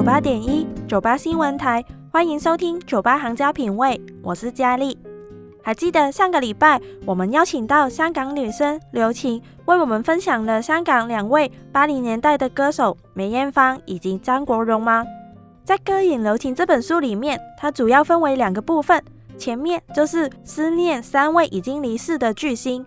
[0.00, 4.96] 九八点一，九八新闻台，欢迎收听九八行家品味，我是佳丽。
[5.62, 15.04] 还记得上个礼拜我们邀请到香港女生刘琴，为我们分享了香港两位八零年代的歌手梅艳芳以及张国荣吗？
[15.66, 19.04] 在《歌影刘晴》这本书里面，它主要分为两个部分，
[19.36, 22.82] 前面就是思念三位已经离世的巨星，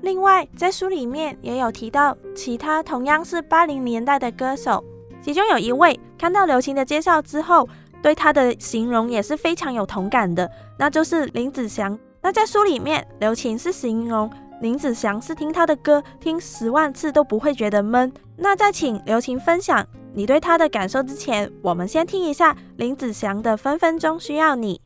[0.00, 4.82] 另外在书里面也有提到其他同样是八零年代的歌手。
[5.24, 7.66] 其中有一位看到刘晴的介绍之后，
[8.02, 10.46] 对他的形容也是非常有同感的，
[10.78, 11.98] 那就是林子祥。
[12.20, 14.30] 那在书里面，刘晴是形容
[14.60, 18.12] 林子祥是听他的歌听十万次都不会觉得闷。
[18.36, 24.76] 那在请刘晴分享你对他的感受之前，我们先听一下林子祥的《分分钟需要你》。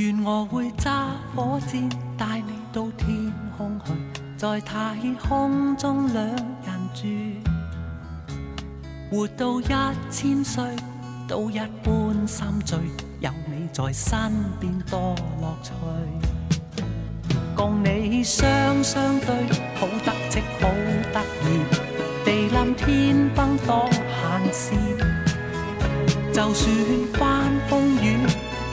[0.00, 3.92] 愿我会揸火箭，带你到天空去，
[4.34, 4.96] 在太
[5.28, 8.34] 空中两人住，
[9.10, 9.66] 活到一
[10.10, 10.62] 千岁
[11.28, 12.78] 都一般心醉，
[13.20, 16.82] 有你在身边多乐趣，
[17.54, 19.28] 共你双双对，
[19.74, 20.70] 好得戚好
[21.12, 24.72] 得意，地冧天崩多闲事，
[26.32, 26.74] 就算
[27.12, 28.26] 翻风雨。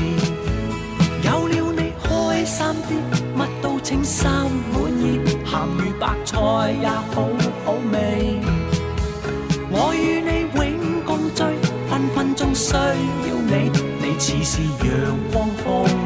[1.25, 4.85] 有了你开心啲，乜都称心。
[5.58, 6.36] 咸鱼白菜
[6.82, 7.22] 也好
[7.64, 8.38] 好味，
[9.70, 11.42] 我与你永共聚，
[11.88, 13.70] 分分钟需要你，
[14.02, 16.05] 你似是阳光风。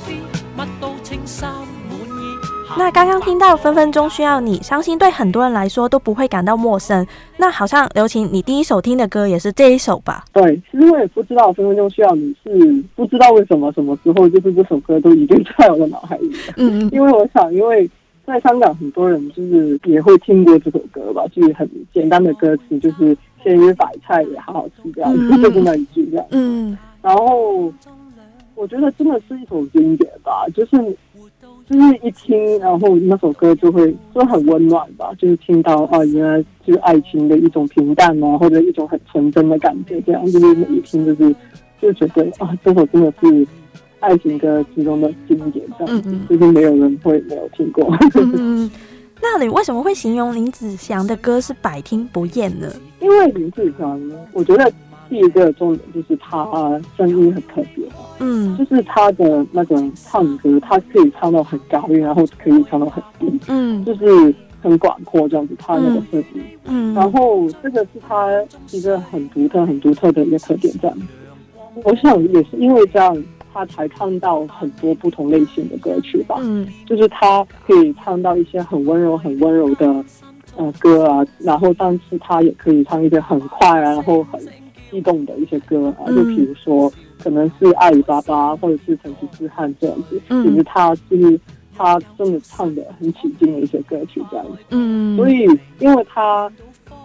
[2.75, 7.06] 那刚刚听到《分分钟需要你》，相信对很多人来说都不会感到陌生。
[7.38, 10.23] 那好像刘琴，你第一首听的歌也是这一首吧？
[10.34, 12.34] 对，其实我也不知道《分分钟需要你》
[12.75, 16.31] 是不知道为什么，什么时候就是这首歌都已经在我的脑海里。
[16.58, 17.87] 嗯，因为我想，因为。
[18.25, 26.25] 在香港，很多人就是也会听过这首歌吧，就是很简单的歌词，就是先约白菜也好好吃这掉，就是那一句这样。
[26.31, 27.72] 嗯，然后
[28.55, 30.78] 我觉得真的是一首经典吧，就是
[31.70, 41.35] 就是一听，然后那首歌就会就很温暖吧，就是听到啊原来就是爱情的一种平淡啊，或者一种很纯真的感觉这样，就是一听就是
[41.81, 43.46] 就觉得啊这首真的是。
[44.03, 47.85] 爱情歌其中的经典这样，是没有人会没有听过。
[48.16, 48.32] 嗯
[48.66, 48.72] 嗯，
[49.23, 52.67] 那你为什么会形容林子祥的歌是百听不厌呢？
[53.00, 54.00] 因为林子祥，
[54.34, 54.70] 我觉得
[55.09, 56.46] 第一个重点就是他
[56.97, 57.88] 声音很特别，
[58.20, 66.44] 嗯，就是他的那种唱歌，他可以唱到很高音，然后可以唱到很低，嗯，就是很广阔这样子，他那个声音。
[66.66, 68.28] 嗯，然后这个是他
[68.72, 70.97] 一个很独特、很独特的一个特点，这样。
[71.84, 73.23] 我想也是因为这样。
[73.53, 80.03] 他才唱到很多不同类型的歌曲吧，嗯，就是他可以唱到一些很温柔、很温柔的，
[80.58, 84.41] 呃歌啊，然后但是他也可以唱一些很快啊，然后很
[84.90, 91.40] 激动的一些歌啊，就比如说可能是阿里巴巴或者是成吉思汗》这样子，其实他他是
[91.78, 95.46] 他真的唱的很起劲的一些歌曲这样子，嗯，所以
[95.78, 96.52] 因为他。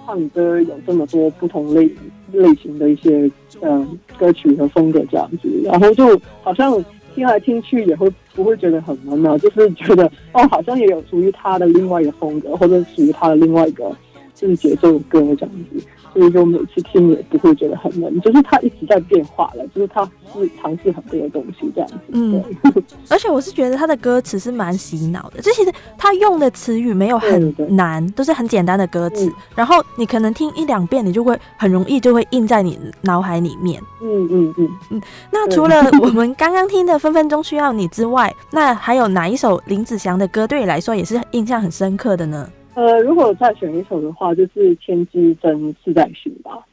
[0.08, 1.86] 唱歌有这么多不同类
[2.32, 3.86] 类型的一些嗯
[4.18, 6.82] 歌曲和风格这样子，然后就好像
[7.14, 9.38] 听来听去也会不会觉得很闷呢？
[9.38, 13.94] 就是觉得哦，好像也有属于他的另外一个风格，或者属于他的另外一个
[14.34, 15.84] 就是节奏歌这样子。
[16.14, 21.94] 所以说每次听也不会觉得很闷，就是他一直在变化了，就是他是尝试很多东西这样子。
[22.12, 22.42] 嗯，
[23.08, 33.80] 而且我是觉得他的歌词是蛮洗脑的，就其实他用的词语没有很难，都是很简单的歌词，然后你可能听一两遍，你就会很容易就会印在你脑海里面。
[34.02, 35.02] 嗯嗯嗯嗯。
[35.30, 42.48] 那除了我们刚刚听的《分分钟需要你》之外，那还有哪一首林子祥的歌对你来说也是印象很深刻的呢？
[42.78, 46.64] 呃，如果再选一首的话，就是《天之真自在行》吧。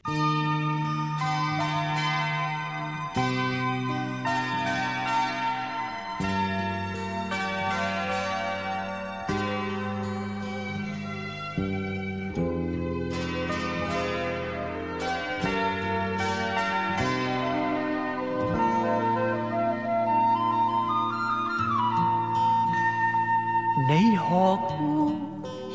[23.90, 25.16] 你何故？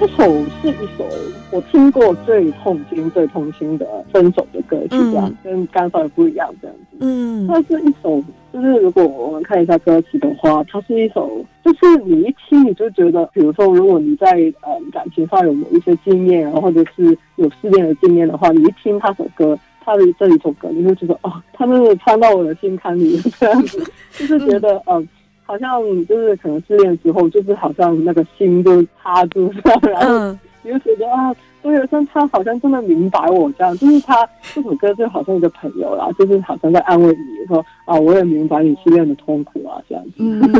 [0.01, 1.05] 这首是一首
[1.51, 6.97] 我听过最痛心、最痛心的分手的歌曲，这样跟刚才不一样，这样子。
[7.01, 8.23] 嗯，它是一首。
[8.53, 14.31] 就是如果我们看一下歌词的话，它是一首，就是你一听你就觉得，比如说，如果你在
[14.63, 23.79] 呃感情上有某一些经验，然后或者是有失恋的经验的话，你一听他首歌，他的这一首歌，你会觉得哦，他真的穿到我的心坎里这样子，
[24.13, 25.07] 就是觉得嗯，
[25.45, 29.53] 好像就是可能失恋之后，就是好像那个心就塌住
[29.93, 31.35] 然后你就觉得啊。
[31.63, 40.13] 对，杰伦，他好像真的明白我这样，就是他这首歌就好像一个朋友啦，就是好像在安慰你说啊，我也明白你失恋的痛苦啊，这样子。
[40.19, 40.41] 嗯。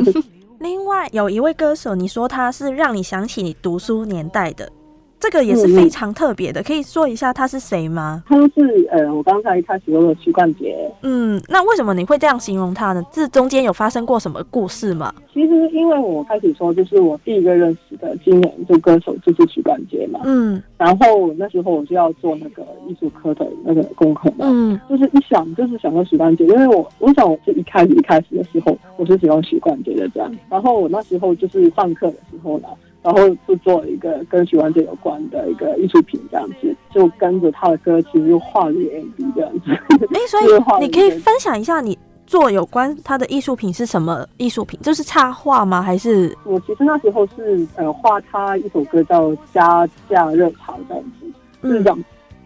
[0.61, 4.69] 另外，有一位歌手，你说他是让你想起读书年代的。
[5.21, 8.23] 这个也是非常特别的，可以说一下他是谁吗？
[8.27, 10.77] 他是呃，我刚才开始说的徐冠杰。
[11.03, 13.03] 嗯，那为什么你会这样形容他呢？
[13.13, 15.13] 这中间有发生过什么故事吗？
[15.33, 20.21] 其实因为我开始说，就是我第一个认识的今年的歌手就是徐冠杰嘛。
[20.25, 24.47] 嗯，然后那时候我就要做那个艺术科的那个功课嘛。
[24.49, 30.31] 嗯，就是一想就是想到徐冠杰，因为我我想我是一开始一开始的时候，我是喜欢徐冠杰的这样。
[30.49, 32.69] 然后我那时候就是上课的时候呢。
[33.09, 39.71] 然后就做了一个跟许冠杰有关的一个艺术品，这样子就跟着他的歌其实画了一个 mv 这样子。
[40.11, 44.79] 那 所以 你可以分享一下你做有关他的艺术品是什么艺术品？
[44.83, 45.81] 就是插画吗？
[45.81, 51.27] 还是我其实那时候是呃画他一首歌叫《加价热潮》这样子，
[51.63, 51.99] 就是讲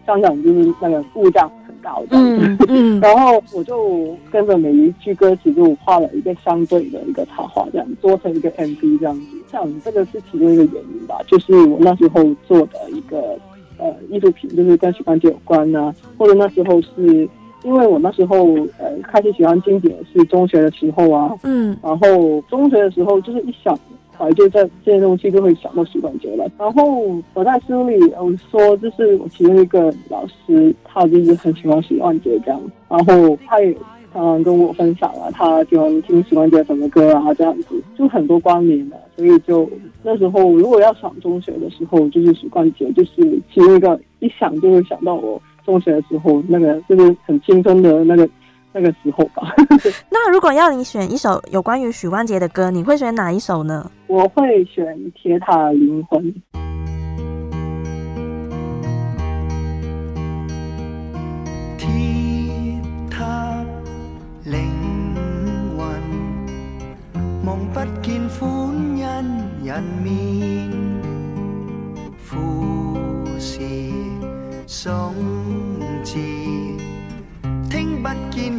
[0.07, 1.45] 上涨就是那个物价。
[1.83, 2.17] 稿的，
[3.01, 9.25] 然后我就跟着每一句歌词，就画了一个相对的一个插画，这样做成一个 MV 这样子。
[9.51, 13.37] 像这个是其中一个原因吧，就是我那时候做的一个
[13.77, 15.93] 呃艺术品，就是跟许冠杰有关呢。
[16.17, 17.27] 或者那时候是
[17.63, 23.77] 因为我那时候呃开始喜欢经典是中学的时候啊，嗯，然后中学的时候就是一想。
[24.17, 26.45] 怀就在这些东西就会想到许冠杰了。
[26.57, 32.59] 然后我在书里，有说就是我其中一个老师，他就是很喜欢许冠杰这样。
[32.89, 33.73] 然后他也
[34.13, 38.97] 常常跟我分享啊，他喜欢听许冠杰什么歌啊这样子，就很多关联嘛。
[39.15, 39.69] 所以就
[40.03, 48.29] 那时候如果要上中学的时候，就是许冠杰，就是其中一个一想就会想到我中学的时候那个就是很青春的那个。
[48.73, 49.55] 那个时候吧。
[50.11, 53.89] 那如果要你选一首有关于许冠杰的歌，你会选哪一首呢？
[54.07, 56.19] 我会选《铁塔灵魂》。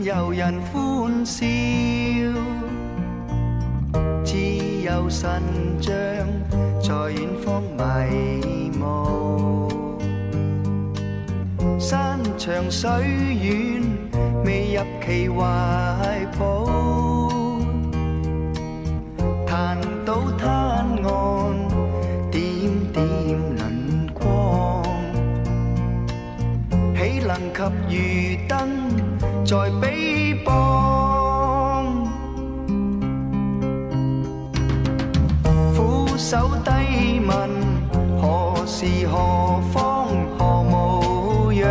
[0.05, 1.47] 有人欢笑，
[4.23, 4.37] 只
[4.85, 5.31] 有神
[5.81, 5.93] 像
[6.83, 9.67] 在远方迷雾，
[11.81, 12.87] 山长水
[13.43, 13.83] 远，
[14.45, 15.43] 未入其怀
[16.39, 16.67] 抱。
[19.47, 20.51] 弹到滩
[21.03, 21.69] 岸，
[22.31, 23.07] 点点
[23.57, 24.83] 磷光，
[26.95, 28.69] 岂能及渔灯
[29.47, 29.71] 在？
[29.81, 29.94] 悲？
[36.37, 37.49] 手低问，
[38.21, 41.64] 何时何方何模样？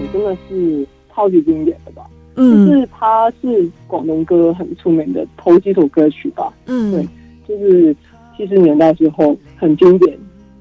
[0.05, 2.03] 真的是超级经典的吧？
[2.35, 6.53] 嗯，就是它是广东歌很出名的头几首歌曲吧？
[6.67, 7.07] 嗯，对，
[7.47, 7.95] 就是
[8.37, 10.15] 七十年代之后很经典。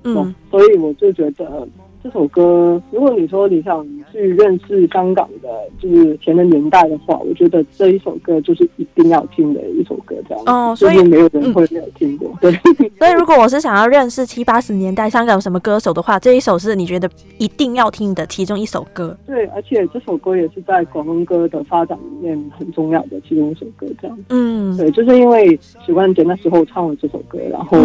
[0.04, 1.68] 嗯，所以我就觉得。
[2.04, 3.82] 这首歌，如果你说你想
[4.12, 5.49] 去认识香港的，
[5.80, 10.44] 就是前的年代的话，我觉得这一首歌就是一定要听的一首歌，这样。
[10.44, 12.30] 哦，所以没有人会没有听过。
[12.42, 12.52] 对。
[12.99, 17.08] 所以如果我是想要认识七八十年代香港有什么歌手的话，这一首是你觉得
[17.38, 19.16] 一定要听的其中一首歌。
[19.26, 24.16] 对，而且这首歌也是在广东歌的发展里面很重要的其中一首歌，这样。
[24.28, 27.78] 嗯，对，就是因为许冠杰那时候唱了这首歌，然后。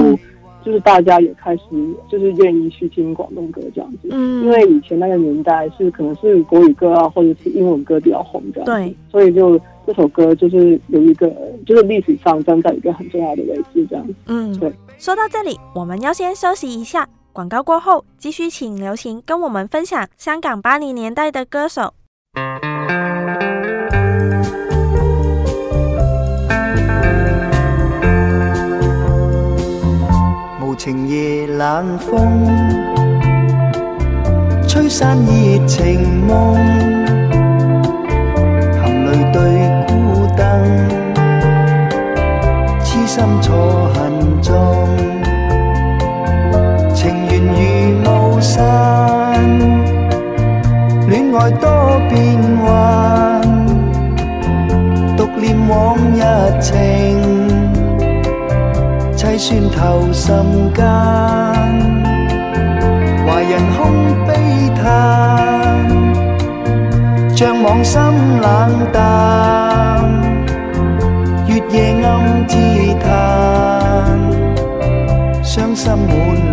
[0.69, 1.63] 就是大家也开始
[2.11, 11.27] 就是愿意去听广东歌这样子，嗯，因为以前那个年代是可能是国语歌啊，或者是英文歌比较红这样，对，所以就这首歌就是有一个
[11.65, 14.71] 就是历史上站在一个很重要的位置这样，子，嗯，对。
[14.99, 21.95] 说到这里，我们要先休息一下，广告过后继续请刘晴跟我们分享香港八零年代的歌手。
[30.91, 32.09] 情夜冷風，
[34.67, 35.85] 吹散熱情
[36.27, 36.31] 夢，
[38.81, 40.47] 含淚對孤燈，
[42.83, 43.51] 痴心錯
[43.93, 44.87] 恨中，
[46.95, 49.43] 情緣如霧散，
[51.07, 51.78] 戀愛多。
[59.41, 60.33] 穿透心
[60.75, 60.83] 間，
[63.25, 65.89] 華人空悲嘆，
[67.37, 68.01] 像網心
[68.41, 70.03] 冷淡，
[71.47, 72.57] 月夜暗自
[72.97, 73.07] 嘆，
[75.41, 76.48] 傷心滿。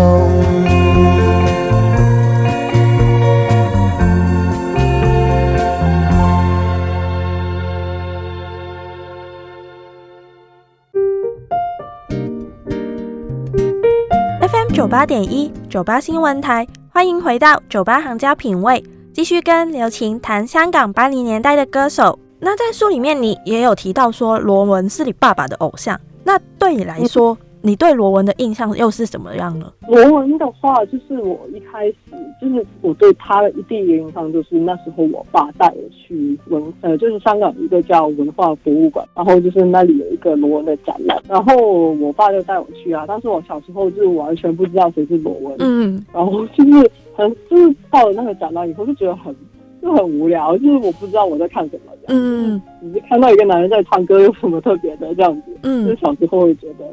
[14.74, 18.76] 九八点一，九八新闻台，欢迎回到《九八行家品味》。
[19.20, 22.18] 继续跟刘琴谈香港八零年代的歌手。
[22.40, 26.00] 那在书里面，你也有提到说罗文是你爸爸的偶像。
[26.24, 29.70] 那对你来说，你对罗文的印象又是什么样呢？
[29.90, 31.96] 罗文的话，就是我一开始，
[32.42, 41.58] 就是我对他的第一印象，就是那时候我爸带我去文，呃，就是香港一个叫文化博物馆，然后就是那里有一个罗文的展览，然后
[41.98, 43.04] 我爸就带我去啊。
[43.06, 46.90] 但是我小时候就完全不知道谁是罗文，嗯，然后就是。
[47.20, 49.36] 嗯，就是到了那个展览以后，就觉得很，
[49.82, 51.92] 就很无聊，就是我不知道我在看什么。
[52.08, 55.52] 嗯，你就看到一个男人在唱歌，有什么特别的这样子？
[55.64, 56.86] 嗯，就小时候会觉得，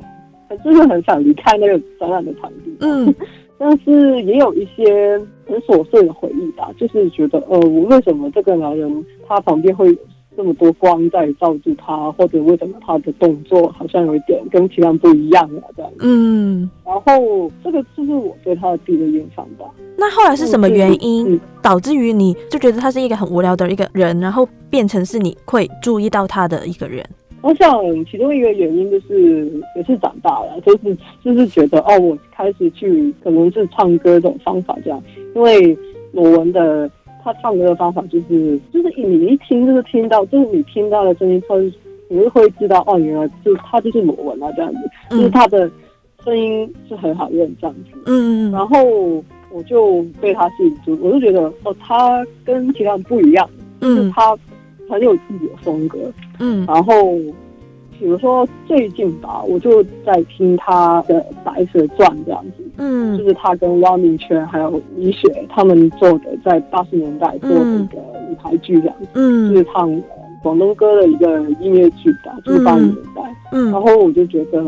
[0.48, 2.74] 很就是很想离开那个展览的场地。
[2.80, 3.14] 嗯，
[3.56, 9.96] 但是也有一些很琐碎的回忆吧，就是觉得呃，为什么这个男人他旁边会有？
[10.36, 15.62] 这么多光在照住他，或者为什么他的动作好像有一点跟其他不一样啊？
[15.74, 15.90] 这样。
[16.00, 16.70] 嗯。
[16.84, 19.64] 然后这个就是我对他的第一个印象吧。
[19.96, 27.04] 那后来是什么原因导致于你就觉得他是一个很无聊的一个人，然后变成是你会注意到他的一个人？
[27.42, 27.70] 我想
[28.06, 29.44] 其中一个原因就是
[29.76, 35.00] 也是长大了，就是就是觉得哦，我开始去可能是唱歌这种方法这样，
[35.34, 35.76] 因为
[36.12, 36.90] 鲁文的。
[37.26, 41.60] 他唱歌的方法就是，就是你一听就是听到，就是你听到的声音他后，
[42.08, 44.78] 你会知道哦，原来就他就是罗文啊，这样子，
[45.10, 45.68] 就是他的
[46.24, 47.98] 声音是很好认，这样子。
[48.06, 48.48] 嗯。
[48.52, 48.76] 然后
[49.50, 53.48] 我就被他吸引住，我就觉得哦，他跟其他人不一样，
[53.80, 54.38] 就是他
[54.88, 55.98] 很有自己的风格。
[56.38, 56.64] 嗯。
[56.64, 56.94] 然后。
[57.98, 67.98] 比如说最近吧，我就在听他的《白蛇传》这样子，嗯，就是他跟汪明荃还有李雪他们做的，在八十年代做的一个
[68.30, 69.90] 舞台剧这样，嗯，就是唱
[70.42, 74.62] 广东歌的一个音乐剧吧，就是八十年代，嗯，然后我就觉得，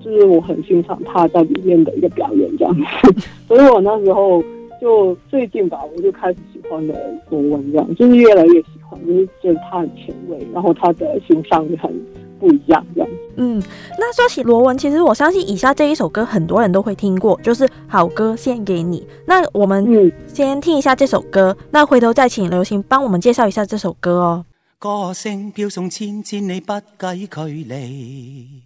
[0.00, 3.14] 就是我很欣赏他在里面的一个表演这样子，
[3.48, 4.42] 所以我那时候
[4.80, 6.94] 就最近吧，我就开始喜欢了
[7.28, 11.90] 国文这样，就是越来越喜欢，因为就是他很前卫，然后他的形象也很。
[12.38, 13.08] 不一样，一样。
[13.36, 13.62] 嗯，
[13.98, 19.00] 那说起罗文，其实我相信以下这一首歌很多人都会听过，就是《好歌献给你》。
[19.26, 19.84] 那我们
[20.26, 24.44] 先听一下这首歌，那回头再请刘星帮我们介绍一下这首歌哦。
[24.78, 28.62] 歌声飘送千千里不计距离，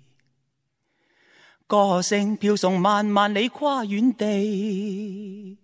[1.66, 5.56] 歌声飘送万万里跨远地，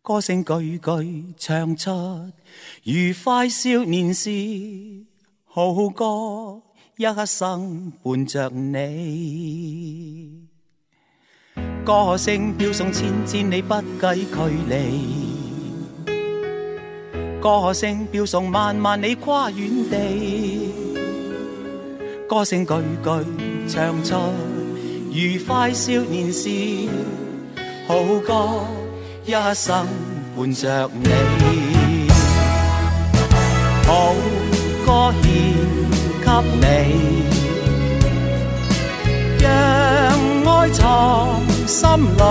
[0.00, 1.90] 歌声句句唱出
[2.84, 4.28] 愉快少年时，
[5.44, 6.62] 好歌。
[7.00, 10.48] 一生伴着你，
[11.84, 14.26] 歌声飘送千千里，不计距
[14.68, 15.06] 离。
[17.40, 20.72] 歌声飘送万万里，跨远地。
[22.28, 24.16] 歌声句句唱出
[25.12, 26.48] 愉快少年时，
[27.86, 27.94] 好
[28.26, 28.66] 歌
[29.24, 29.86] 一生
[30.36, 31.04] 伴着你，
[33.86, 34.12] 好
[34.84, 35.77] 歌献。
[36.28, 36.68] 給你，
[39.40, 39.48] 讓
[40.56, 42.22] 愛藏心裏，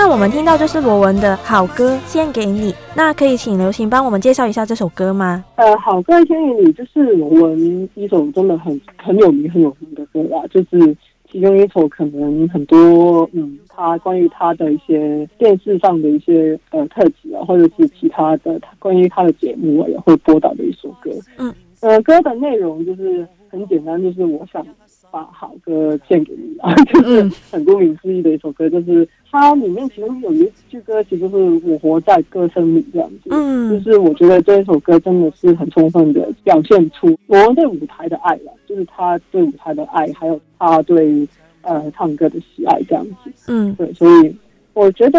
[0.09, 5.45] 我们听到就是罗文的好歌《献给你》，那可以请刘行帮我们介绍一下这首歌吗？
[5.57, 10.97] 呃，好歌《献给你》就是罗文一首真的很很有名很有名的歌啦，就是
[11.31, 21.11] 其中一首可能很多嗯，他关于他的一些电视上的一些呃特辑啊，或者是其他的关于他的节目啊，也会播导的一首歌。
[21.37, 24.65] 嗯，呃，歌的内容就是很简单，就是我想。
[25.17, 26.55] 把好歌献给你，
[26.93, 33.31] 就是很顾名思义的一首歌，就是它里面其中有一句歌词，就是“我活在歌声里”这样子。
[33.31, 41.27] 嗯，就是我觉得这一首歌真的是很充分的表现出我对舞台的爱了，就是他对舞台的爱，还有他对
[41.63, 43.33] 呃唱歌的喜爱这样子。
[43.49, 44.37] 嗯，对，所以
[44.75, 45.19] 我觉得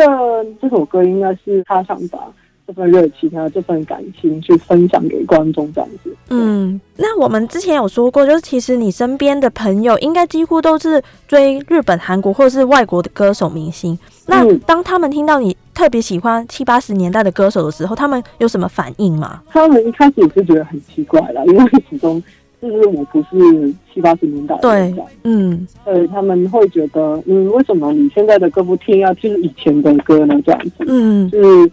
[0.61, 2.19] 这首歌应该是他唱把。
[2.67, 6.13] 这份热情啊，这份感情去分享给观众，这样子。
[6.29, 13.97] 嗯，那我们之前有说过，就是其实你身边的朋友应该几乎都是追日本、韩国或者是外国的歌手、明星。
[14.25, 19.41] 那当他们听到你特别喜欢七八十年代的歌手的时候，他们有什么反应吗？
[19.47, 22.21] 他们一开始也是觉得很奇怪了，因为始终
[22.61, 30.35] 就是我不是七八十年代的对，嗯，对，他们会觉得，嗯，为什么你现在的歌不听，要听以前的歌呢？
[30.45, 31.71] 这样子，嗯，就是。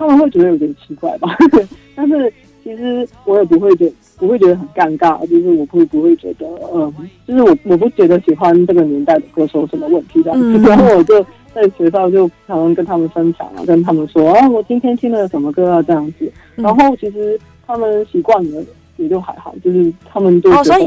[0.00, 1.28] 他们会觉得有点奇怪吧，
[1.94, 2.32] 但是
[2.64, 6.92] 其实我也不会觉得不会觉得很尴尬，就是我不不会觉得，嗯，
[7.28, 18.64] 就是我我不觉得喜欢这个年代的歌手什么问题这样子， 然后我就在学校就常常跟他们分享啊，跟他们说啊，我今天听了什么歌啊这样子，然后其实他们习惯了。
[19.00, 20.86] 也就还好，就是他们就哦，所以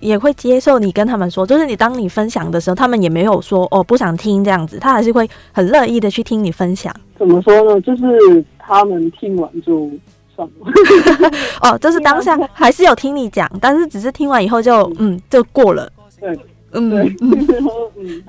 [0.00, 6.94] 也会接受你跟他们说，就是你当你分享的时候，他们也没有说哦不想听这样子，他还是会很乐意的去听你分享。
[7.18, 7.80] 怎么说呢？
[7.80, 9.90] 就是他们听完就
[10.36, 11.30] 算了。
[11.62, 15.90] 哦，就是当下还是有听你讲，但是只是听完以后就嗯就过了。
[16.20, 16.38] 对。
[16.72, 18.22] 嗯，对，就是说，嗯，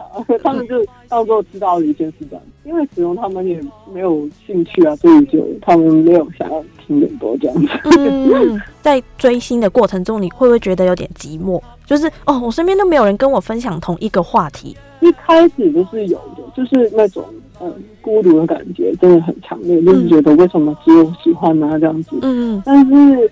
[0.44, 3.62] 他们就到时候知道了一件事情，因为始终他们也
[3.94, 7.68] 没有兴趣啊，所以就他们没有想要听很多这样子。
[7.98, 11.62] 嗯， 在追星的过程中，你会不会觉得有点寂寞？
[11.86, 14.76] 就是哦，我身边都没有人跟我分享同一个话题。
[15.02, 17.24] 一开始就是有的，就是那种
[17.60, 22.18] 嗯孤独的感觉真的很强烈，就是觉得为什么只有喜欢啊这样子。
[22.24, 23.32] 嗯，但是。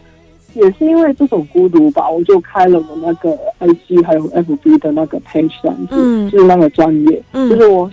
[0.53, 5.97] 也是因为这种孤独吧，我就开了我那个 I G 还有 F B 的那个 page 这样子，
[6.31, 7.89] 就是那个专业，就是我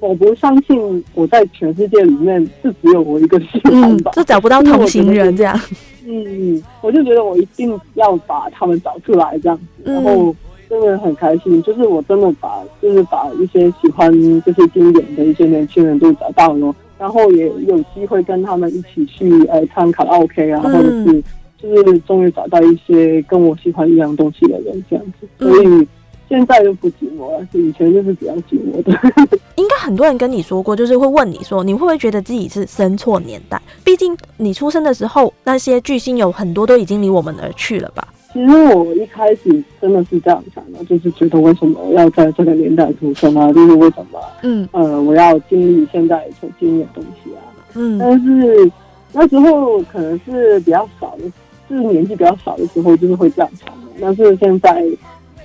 [0.00, 5.58] 我不相信我在全世界里面是只有我一个喜欢吧，就找不到同行人这样。
[6.06, 10.34] 嗯，我就觉得我一定要把他们找出来这样子，然后
[10.68, 14.10] 真的很开心，就是我真的把就是把一些喜欢
[14.42, 21.22] 这些经典的一些年轻人都找到了，然后也有机会跟他们一起去呃参考 O K 啊，或者是。
[21.62, 25.86] 就是终于找到一些跟我喜欢一样东西的人，这样子，所以
[26.28, 29.38] 现在就不寂寞了，以前就是比较寂寞的。
[29.54, 33.60] 应该很多人跟你说过，就是会问你说，你会不会觉得自己是生错年代？
[33.84, 38.08] 毕竟你出生的时候，那些巨星有很多都已经离我们而去了吧？
[38.32, 43.52] 其实我一开始真的是这样想的，就是觉得为什么要在这个年代出生啊？
[43.52, 44.18] 就是为什么？
[44.42, 47.42] 嗯，呃，我要经历现在所经历的东西啊？
[47.74, 48.70] 嗯，但是
[49.12, 51.30] 那时候可能是比较少的。
[51.74, 53.72] 是年纪比较小的时候，就是会这样想。
[54.00, 54.84] 但是现在，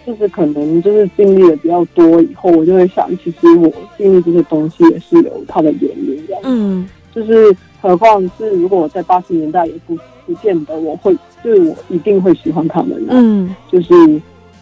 [0.06, 6.38] 就是可能就是经历的比较多以后，我就会想，其实我经历这些东西也是有它的原因的。
[6.44, 11.14] 嗯，就是何况是如果我在八十年代也不不见得我会，
[11.44, 13.02] 就是我一定会喜欢他们。
[13.10, 13.94] 嗯，就是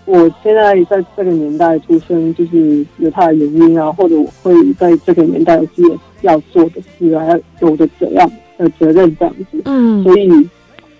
[0.06, 7.28] 我现在在这个年代出生，就是有它的原因啊，或者我会在这个年代有自己要做的事啊，
[7.62, 9.62] 有的怎样的责任这样子。
[9.66, 10.30] 嗯，所以。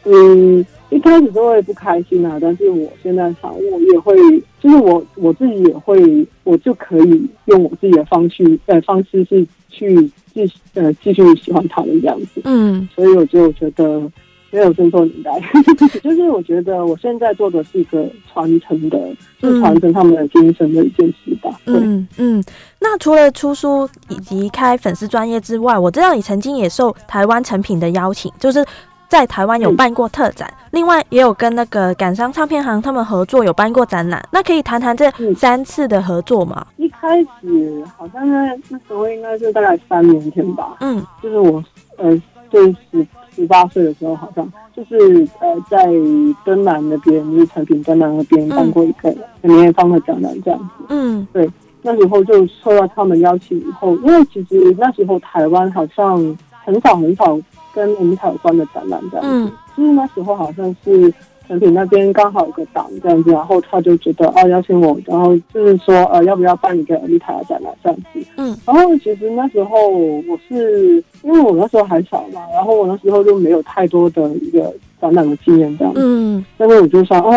[0.06, 4.16] 嗯，一开始都会不开心啊，但是我现在想，我也会，
[4.60, 9.94] 就是我我自己也会，我就可以用我自己的方式，呃，方式是去
[10.34, 10.44] 继
[10.76, 12.42] 呃继续喜欢他的样子。
[12.44, 14.00] 嗯，所以我就觉得
[14.52, 15.32] 没有尊重年代，
[16.04, 19.10] 就是我觉得我现在做的是一个传承的，
[19.42, 21.50] 就传承他们的精神的一件事吧。
[21.66, 22.44] 嗯嗯，
[22.80, 28.64] 那除了出书以及开粉丝专业之外，我知道你曾经也受台湾成品的邀请，就是。
[29.08, 34.24] 在台湾有办过特展，另外也有跟那个感伤唱片行他们合作，有办过展览。
[34.32, 36.66] 那可以谈谈这三次的合作吗？
[36.78, 41.64] 一开始好像在那时候应该是大概三年前吧，嗯，就是我
[41.98, 44.96] 呃，就十十八岁的时候，好像就是
[45.40, 45.86] 呃，在
[46.44, 51.50] 芬兰那边就是产品，芬兰那边办过一个年艳芳的展览这样子，嗯，对，
[51.84, 56.36] 那时候就受到他们邀请以后，因为其实那时候台湾好像。
[56.66, 57.40] 很少很少
[57.74, 61.14] 跟蒙塔有关的展览这样子，就是那时候好像是
[61.48, 77.32] 成品那边刚好有个档这样子，然后他就觉得啊邀请我，然后就是说呃要不要办一个蒙塔的展览这样子，嗯，然后其实那时候我是因为我那时候还小嘛，然后我那时候就没有太多的一个展览的经验这样，嗯，但是我就想，啊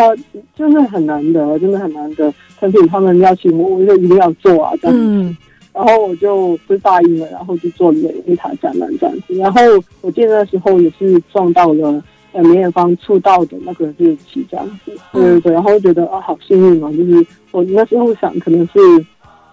[0.55, 5.35] 真的很难得，真的很难得，成品他们邀请我，我就一定要做啊这样。
[5.79, 9.33] 然后我就不是大一了，然后就做了一台展览这样子。
[9.35, 9.61] 然后
[10.01, 15.53] 我记得那时候也是撞到了呃梅艳芳出道的那个日期这样子，对对。
[15.53, 18.73] 然后觉得啊好幸运啊，就是我那时候想可能是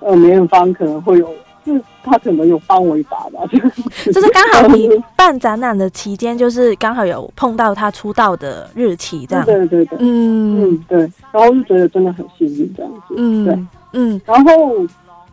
[0.00, 1.32] 呃梅艳芳可能会有，
[1.64, 3.56] 就是他可能有帮我一把吧，就
[3.94, 9.44] 是就是刚好你办展览的期间，就是刚好有碰到他出道的日期这样。
[9.46, 10.98] 对对对，嗯嗯对。
[11.32, 13.58] 然后就觉得真的很幸运这样子，嗯对，
[13.92, 14.52] 嗯然后。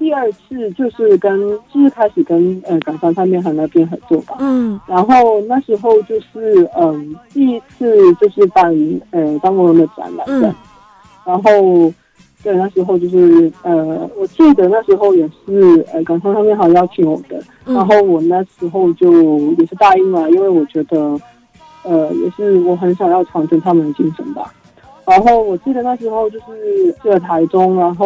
[0.04, 1.40] 第二次就是跟
[1.74, 8.70] 就是开始跟呃港商唱片行那边合作吧，嗯，然后那时候就是嗯第一次就是办
[9.12, 10.42] 呃张国荣的展览，嗯，
[11.24, 11.50] 然后
[12.44, 21.18] 对那时候就是呃我记得那时候也是呃港商唱片行邀请我的，然后我那时候就也是答应了，因为我觉得
[21.84, 24.52] 呃也是我很想要传承他们的精神吧，
[25.08, 28.06] 然后我记得那时候就是去了台中，然后。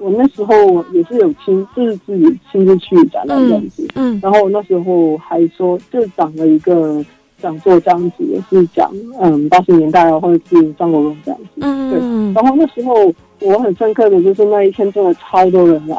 [0.00, 3.86] 我那时候也是有亲，就是自己亲自去展览这样子。
[3.94, 7.04] 嗯，然后那时候还说，就讲了一个
[7.40, 11.48] 讲座这样子，也是讲嗯八十年代啊，或者是张国荣这样子。
[11.60, 11.98] 嗯，对。
[12.42, 15.96] 然后那时候我很深刻的就是那一天真的超多人来，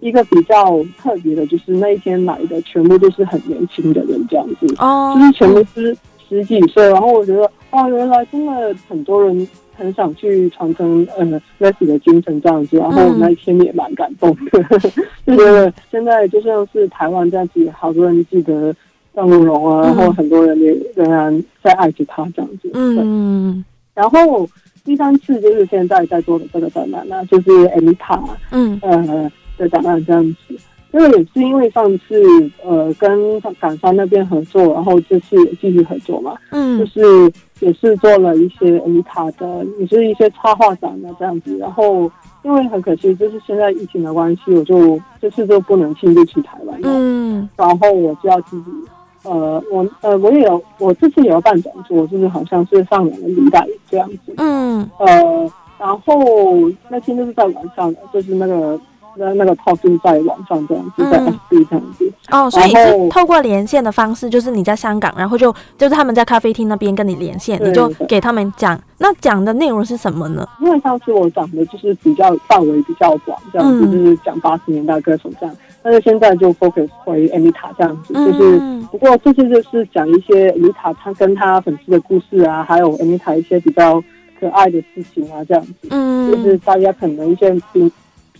[0.00, 5.96] 一个比较特别的就是那一天来的全部都是很年轻的人这样子，哦，就是全部是
[6.28, 6.84] 十几岁。
[6.90, 8.52] 然后我觉得啊，原来真的
[8.88, 9.46] 很多人。
[9.80, 14.78] 很想去传承呃 s 西的精神这样子，然后那一天也蛮感动的。
[15.26, 18.72] 就觉得现在就像是台湾这样子，好多人记得
[19.14, 22.70] 张国荣啊，然后很多人也仍然在爱着他这样子。
[22.74, 23.64] 嗯，
[23.94, 24.46] 然后
[24.84, 28.78] 第三次就是现在在做的这个展览，那就是艾米塔嗯
[29.56, 30.54] 的展览这样子，
[30.92, 32.22] 因为也是因为上次
[32.62, 37.32] 呃跟港商那边合作，然后这次也继续合作嘛，嗯，就是。
[37.60, 41.56] 也是做了一些美塔的，也是一些插画展啊这样子。
[41.58, 42.10] 然后
[42.42, 46.88] 因为很可惜，就是现在疫情的关系，我就这次就不能亲自去台湾了。
[46.90, 48.70] 嗯，然后我就要自己，
[49.24, 54.32] 呃，我呃，我也有，我这次也要办展座，就是好像是上两个礼拜这样子。
[54.38, 56.56] 嗯，呃，然后
[56.88, 58.80] 那天就是在晚上的，就是那个。
[59.18, 62.12] 在那个通讯，在网上这样子，在 FB 这样子。
[62.30, 68.80] 哦，所以是透过连线的方式，就是你在香港，然后就就是他们在咖啡厅那边跟你连线，你就给他们讲。
[68.98, 70.46] 那讲的内容是什么呢？
[70.60, 75.56] 因为上次我讲的就是比较范围比较广，这样子讲八十年代歌手这样。
[75.82, 78.58] 那就现在就 focus 回 a n i Ta 这样子，就是
[78.90, 84.02] 不过这次就是讲一些 a n i Ta 他跟他粉丝的故事啊，还有 a n i Ta 一些比较
[84.38, 85.88] 可爱的事情啊，这样子。
[85.88, 87.50] 嗯，就是大家可能一些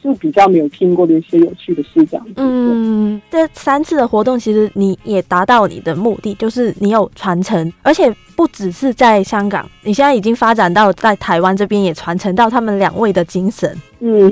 [0.02, 2.32] 是比较没有听过的一些有趣的事，这样子。
[2.36, 13.70] 嗯，这三次的活动其实你也达到你的目的，就是你有传承，而且不只是在香港，你现在已经发展到在台湾这边也传承到他们两位的精神。
[14.00, 14.28] 嗯，